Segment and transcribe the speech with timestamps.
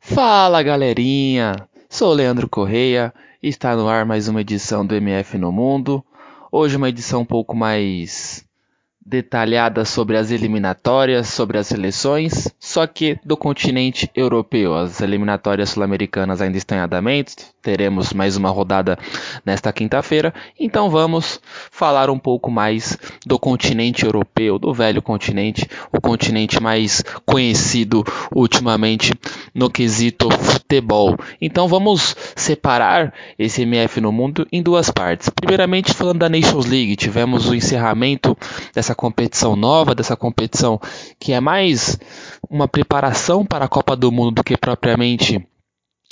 [0.00, 1.54] Fala galerinha,
[1.90, 3.12] sou Leandro Correia
[3.42, 6.02] está no ar mais uma edição do MF no Mundo.
[6.50, 8.46] Hoje uma edição um pouco mais
[9.04, 14.74] detalhada sobre as eliminatórias, sobre as seleções, só que do continente europeu.
[14.74, 18.98] As eliminatórias sul-americanas ainda estão em andamento, teremos mais uma rodada
[19.44, 22.96] nesta quinta-feira, então vamos falar um pouco mais
[23.26, 29.12] do continente europeu, do velho continente, o continente mais conhecido ultimamente
[29.54, 31.16] no quesito futebol.
[31.40, 35.28] Então vamos separar esse MF no mundo em duas partes.
[35.28, 38.36] Primeiramente falando da Nations League, tivemos o encerramento
[38.74, 40.80] dessa dessa competição nova, dessa competição
[41.18, 41.98] que é mais
[42.48, 45.44] uma preparação para a Copa do Mundo do que propriamente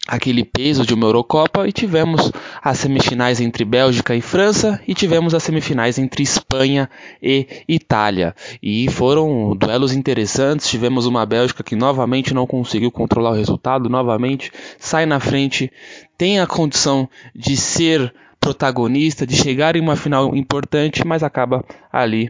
[0.09, 5.35] aquele peso de uma Eurocopa e tivemos as semifinais entre Bélgica e França e tivemos
[5.35, 6.89] as semifinais entre Espanha
[7.23, 8.35] e Itália.
[8.63, 14.51] E foram duelos interessantes, tivemos uma Bélgica que novamente não conseguiu controlar o resultado, novamente
[14.79, 15.71] sai na frente,
[16.17, 22.29] tem a condição de ser protagonista, de chegar em uma final importante, mas acaba ali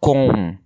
[0.00, 0.56] com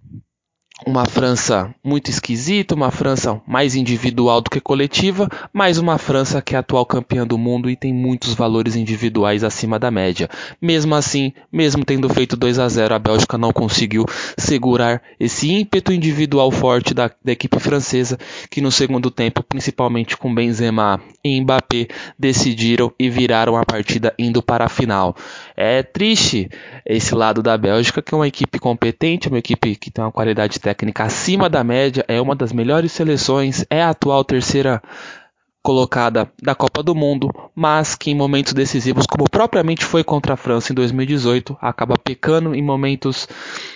[0.84, 6.55] uma França muito esquisita, uma França mais individual do que coletiva, mas uma França que
[6.55, 10.28] é atual campeã do mundo e tem muitos valores individuais acima da média.
[10.60, 14.04] Mesmo assim, mesmo tendo feito 2 a 0, a Bélgica não conseguiu
[14.36, 18.19] segurar esse ímpeto individual forte da, da equipe francesa,
[18.50, 21.88] que no segundo tempo, principalmente com Benzema e Mbappé,
[22.19, 25.16] decidiram e viraram a partida indo para a final.
[25.56, 26.50] É triste
[26.84, 30.66] esse lado da Bélgica, que é uma equipe competente, uma equipe que tem uma qualidade
[30.67, 34.83] técnica acima da média, é uma das melhores seleções, é a atual terceira
[35.62, 40.37] colocada da Copa do Mundo, mas que em momentos decisivos, como propriamente foi contra a
[40.37, 43.28] França em 2018, acaba pecando em momentos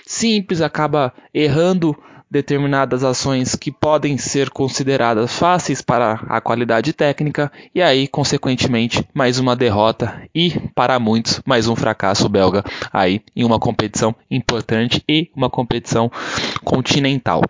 [0.04, 1.96] simples, acaba errando
[2.30, 9.38] determinadas ações que podem ser consideradas fáceis para a qualidade técnica e aí, consequentemente, mais
[9.38, 15.30] uma derrota e para muitos mais um fracasso belga aí em uma competição importante e
[15.34, 16.10] uma competição
[16.64, 17.42] continental.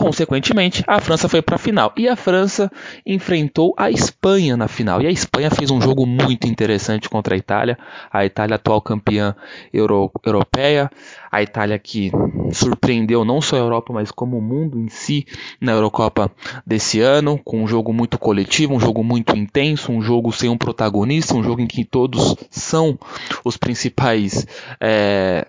[0.00, 2.72] Consequentemente, a França foi para a final e a França
[3.04, 5.02] enfrentou a Espanha na final.
[5.02, 7.78] E a Espanha fez um jogo muito interessante contra a Itália,
[8.10, 9.36] a Itália atual campeã
[9.70, 10.90] euro europeia,
[11.30, 12.10] a Itália que
[12.50, 15.26] surpreendeu não só a Europa, mas como o mundo em si
[15.60, 16.32] na Eurocopa
[16.66, 20.56] desse ano, com um jogo muito coletivo, um jogo muito intenso, um jogo sem um
[20.56, 22.98] protagonista, um jogo em que todos são
[23.44, 24.46] os principais.
[24.80, 25.46] É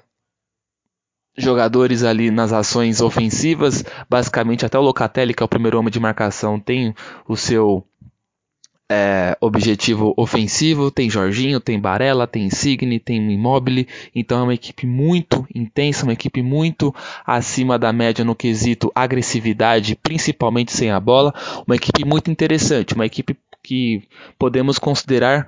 [1.37, 5.99] jogadores ali nas ações ofensivas, basicamente até o Locatelli, que é o primeiro homem de
[5.99, 6.93] marcação, tem
[7.27, 7.85] o seu
[8.91, 14.85] é, objetivo ofensivo, tem Jorginho, tem Barella, tem Insigne, tem Immobile, então é uma equipe
[14.85, 16.93] muito intensa, uma equipe muito
[17.25, 21.33] acima da média no quesito agressividade, principalmente sem a bola,
[21.65, 24.03] uma equipe muito interessante, uma equipe que
[24.37, 25.47] podemos considerar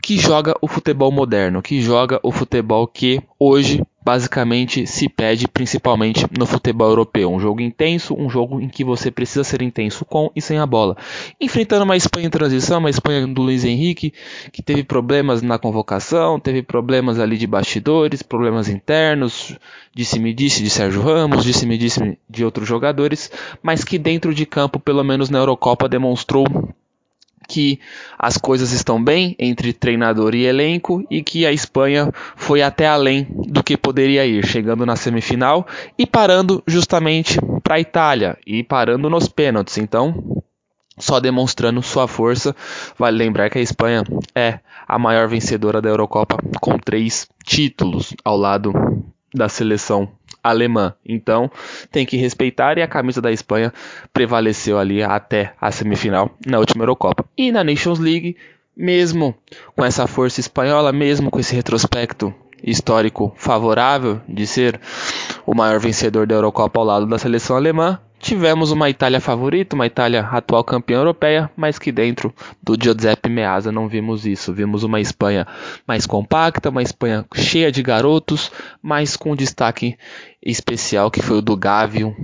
[0.00, 6.26] que joga o futebol moderno, que joga o futebol que hoje basicamente se pede principalmente
[6.36, 7.30] no futebol europeu.
[7.30, 10.66] Um jogo intenso, um jogo em que você precisa ser intenso com e sem a
[10.66, 10.96] bola.
[11.40, 14.12] Enfrentando uma Espanha em transição, uma Espanha do Luiz Henrique,
[14.52, 19.56] que teve problemas na convocação, teve problemas ali de bastidores, problemas internos,
[19.94, 23.30] disse-me disse de Sérgio Ramos, disse-me disse de outros jogadores,
[23.62, 26.44] mas que dentro de campo, pelo menos na Eurocopa, demonstrou
[27.52, 27.78] que
[28.18, 33.26] as coisas estão bem entre treinador e elenco e que a Espanha foi até além
[33.46, 35.66] do que poderia ir, chegando na semifinal
[35.98, 39.76] e parando justamente para a Itália e parando nos pênaltis.
[39.76, 40.42] Então,
[40.96, 42.56] só demonstrando sua força.
[42.98, 44.02] Vale lembrar que a Espanha
[44.34, 48.72] é a maior vencedora da Eurocopa com três títulos ao lado
[49.34, 50.08] da seleção
[50.42, 50.94] alemã.
[51.06, 51.50] Então,
[51.90, 53.72] tem que respeitar e a camisa da Espanha
[54.12, 57.24] prevaleceu ali até a semifinal na última Eurocopa.
[57.36, 58.36] E na Nations League,
[58.76, 59.34] mesmo
[59.76, 64.80] com essa força espanhola, mesmo com esse retrospecto histórico favorável de ser
[65.44, 67.98] o maior vencedor da Eurocopa ao lado da seleção alemã,
[68.32, 72.32] Tivemos uma Itália favorita, uma Itália atual campeã europeia, mas que dentro
[72.62, 74.54] do Giuseppe Meazza não vimos isso.
[74.54, 75.46] Vimos uma Espanha
[75.86, 78.50] mais compacta, uma Espanha cheia de garotos,
[78.80, 79.98] mas com destaque
[80.42, 82.14] especial que foi o do Gavi, um,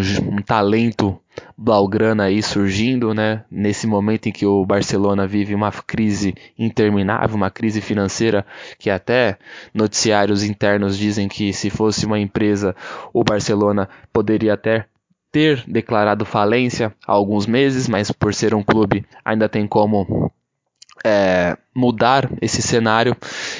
[0.00, 1.16] um talento
[1.56, 3.44] blaugrana aí surgindo, né?
[3.48, 8.44] Nesse momento em que o Barcelona vive uma crise interminável, uma crise financeira
[8.80, 9.38] que até
[9.72, 12.74] noticiários internos dizem que se fosse uma empresa,
[13.12, 14.86] o Barcelona poderia até
[15.32, 20.30] ter declarado falência há alguns meses, mas por ser um clube ainda tem como
[21.02, 23.16] é, mudar esse cenário.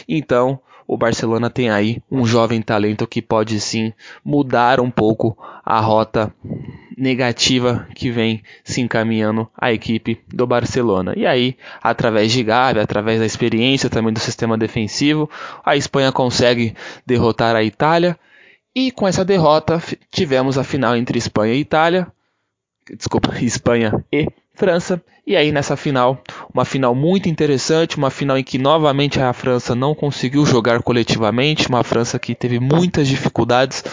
[0.07, 5.81] Então, o Barcelona tem aí um jovem talento que pode sim mudar um pouco a
[5.81, 6.35] rota
[6.97, 11.15] negativa que vem se encaminhando a equipe do Barcelona.
[11.17, 15.31] E aí, através de Gavi, através da experiência também do sistema defensivo,
[15.65, 16.75] a Espanha consegue
[17.07, 18.19] derrotar a Itália.
[18.75, 22.07] E com essa derrota, tivemos a final entre Espanha e Itália.
[22.97, 25.03] Desculpa, Espanha e França.
[25.25, 26.21] E aí nessa final,
[26.53, 31.69] uma final muito interessante, uma final em que novamente a França não conseguiu jogar coletivamente,
[31.69, 33.85] uma França que teve muitas dificuldades.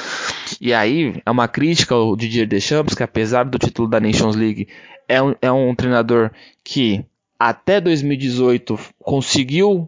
[0.60, 4.68] E aí é uma crítica ao Didier Deschamps, que apesar do título da Nations League,
[5.08, 6.32] é um, é um treinador
[6.64, 7.06] que
[7.38, 9.88] até 2018 conseguiu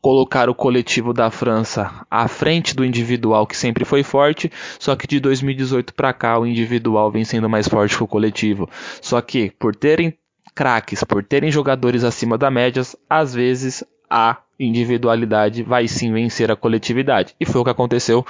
[0.00, 5.06] colocar o coletivo da França à frente do individual, que sempre foi forte, só que
[5.06, 8.68] de 2018 para cá o individual vem sendo mais forte que o coletivo.
[9.00, 10.16] Só que por terem
[10.54, 16.56] craques, por terem jogadores acima da média, às vezes a individualidade vai sim vencer a
[16.56, 17.34] coletividade.
[17.40, 18.24] E foi o que aconteceu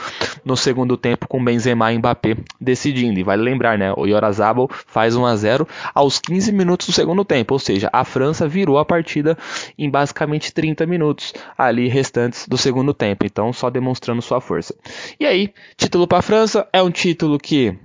[0.45, 3.21] no segundo tempo com Benzema e Mbappé decidindo.
[3.21, 7.25] E vale lembrar, né, o Yorazabal faz 1 a 0 aos 15 minutos do segundo
[7.25, 9.37] tempo, ou seja, a França virou a partida
[9.79, 13.27] em basicamente 30 minutos ali restantes do segundo tempo.
[13.27, 14.75] Então, só demonstrando sua força.
[15.21, 17.77] E aí, título para a França é um título que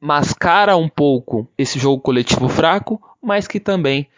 [0.00, 4.08] mascara um pouco esse jogo coletivo fraco, mas que também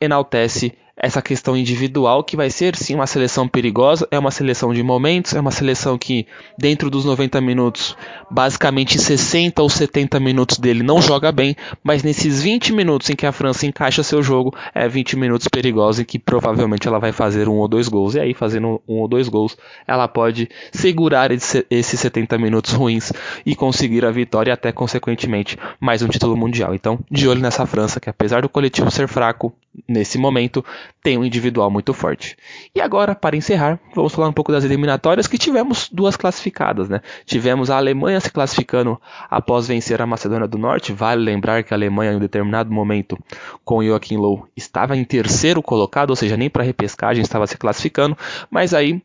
[0.00, 4.82] enaltece essa questão individual que vai ser sim uma seleção perigosa, é uma seleção de
[4.82, 6.26] momentos, é uma seleção que
[6.58, 7.94] dentro dos 90 minutos,
[8.30, 11.54] basicamente 60 ou 70 minutos dele não joga bem,
[11.84, 16.00] mas nesses 20 minutos em que a França encaixa seu jogo, é 20 minutos perigosos
[16.00, 19.08] em que provavelmente ela vai fazer um ou dois gols, e aí fazendo um ou
[19.08, 19.56] dois gols,
[19.86, 23.12] ela pode segurar esses 70 minutos ruins
[23.44, 26.74] e conseguir a vitória e até consequentemente mais um título mundial.
[26.74, 29.52] Então, de olho nessa França que apesar do coletivo ser fraco,
[29.88, 30.64] nesse momento,
[31.02, 32.36] tem um individual muito forte.
[32.74, 37.00] E agora, para encerrar, vamos falar um pouco das eliminatórias que tivemos duas classificadas, né?
[37.24, 39.00] Tivemos a Alemanha se classificando
[39.30, 40.92] após vencer a Macedônia do Norte.
[40.92, 43.18] Vale lembrar que a Alemanha, em um determinado momento,
[43.64, 48.16] com Joachim Low, estava em terceiro colocado, ou seja, nem para repescagem estava se classificando,
[48.50, 49.02] mas aí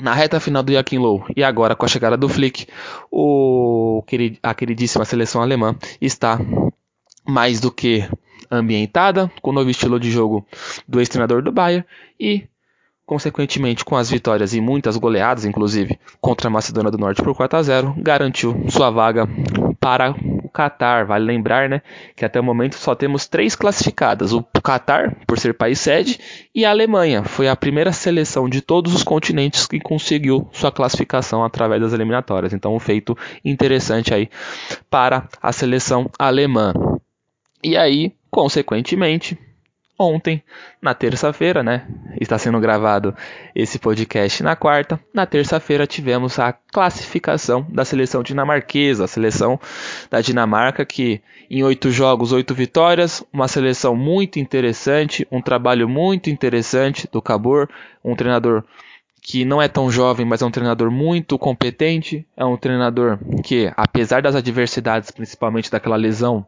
[0.00, 2.66] na reta final do Joachim Low e agora com a chegada do Flick,
[3.10, 4.02] o,
[4.42, 6.38] a queridíssima seleção alemã está
[7.26, 8.08] mais do que
[8.50, 10.46] ambientada, com o novo estilo de jogo
[10.88, 11.86] do ex-treinador do Bayern
[12.18, 12.44] e,
[13.06, 17.58] consequentemente, com as vitórias e muitas goleadas, inclusive, contra a Macedônia do Norte por 4
[17.58, 19.28] a 0, garantiu sua vaga
[19.78, 21.06] para o Qatar.
[21.06, 21.80] Vale lembrar, né,
[22.16, 26.18] que até o momento só temos três classificadas: o Qatar, por ser país sede,
[26.54, 27.24] e a Alemanha.
[27.24, 32.52] Foi a primeira seleção de todos os continentes que conseguiu sua classificação através das eliminatórias.
[32.52, 34.28] Então, um feito interessante aí
[34.90, 36.72] para a seleção alemã.
[37.62, 39.38] E aí, consequentemente,
[39.98, 40.42] ontem,
[40.80, 41.86] na terça-feira, né?
[42.18, 43.14] Está sendo gravado
[43.54, 44.98] esse podcast na quarta.
[45.12, 49.60] Na terça-feira tivemos a classificação da seleção dinamarquesa, a seleção
[50.10, 51.20] da Dinamarca que
[51.50, 57.68] em oito jogos, oito vitórias, uma seleção muito interessante, um trabalho muito interessante do Cabor,
[58.02, 58.64] um treinador
[59.20, 63.70] que não é tão jovem, mas é um treinador muito competente, é um treinador que,
[63.76, 66.46] apesar das adversidades, principalmente daquela lesão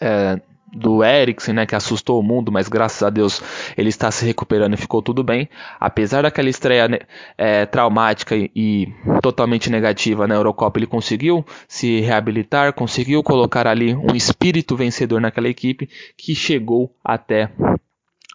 [0.00, 0.40] é,
[0.72, 3.42] do Eriksen, né, que assustou o mundo, mas graças a Deus
[3.76, 5.48] ele está se recuperando e ficou tudo bem.
[5.78, 6.98] Apesar daquela estreia né,
[7.36, 8.88] é, traumática e, e,
[9.20, 15.48] totalmente negativa na Eurocopa, ele conseguiu se reabilitar, conseguiu colocar ali um espírito vencedor naquela
[15.48, 17.50] equipe que chegou até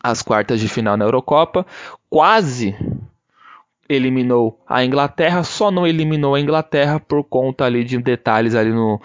[0.04, 1.66] as quartas de final na Eurocopa,
[2.10, 2.76] quase
[3.88, 9.00] eliminou a Inglaterra, só não eliminou a Inglaterra por conta ali de detalhes ali no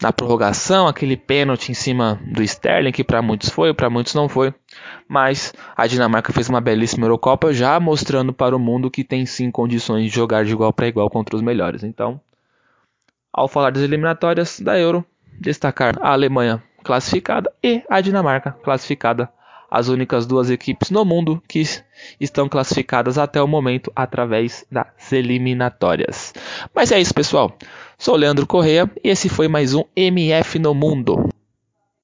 [0.00, 4.28] na prorrogação, aquele pênalti em cima do Sterling, que para muitos foi, para muitos não
[4.28, 4.54] foi.
[5.06, 9.50] Mas a Dinamarca fez uma belíssima Eurocopa, já mostrando para o mundo que tem sim
[9.50, 11.82] condições de jogar de igual para igual contra os melhores.
[11.82, 12.18] Então,
[13.32, 15.04] ao falar das eliminatórias da Euro,
[15.38, 19.30] destacar a Alemanha classificada e a Dinamarca classificada
[19.70, 21.62] as únicas duas equipes no mundo que
[22.18, 26.34] estão classificadas até o momento através das eliminatórias.
[26.74, 27.56] Mas é isso, pessoal.
[27.96, 31.28] Sou Leandro Correia e esse foi mais um MF no Mundo.